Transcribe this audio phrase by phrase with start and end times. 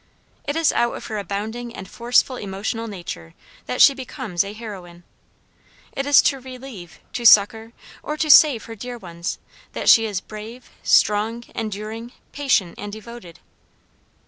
[0.45, 3.35] It is out of her abounding and forceful emotional nature
[3.67, 5.03] that she becomes a heroine.
[5.91, 9.37] It is to relieve, to succor, or to save her dear ones,
[9.73, 13.41] that she is brave, strong, enduring, patient, and devoted.